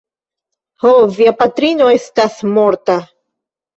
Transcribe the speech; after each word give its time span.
Ho, 0.85 0.93
via 1.19 1.33
patrino 1.41 1.91
estas 1.99 2.39
morta. 2.59 2.97